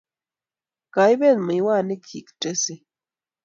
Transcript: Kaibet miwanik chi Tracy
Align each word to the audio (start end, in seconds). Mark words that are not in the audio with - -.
Kaibet 0.93 1.37
miwanik 1.47 2.01
chi 2.09 2.19
Tracy 2.39 2.75